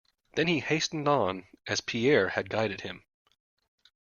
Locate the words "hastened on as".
0.61-1.79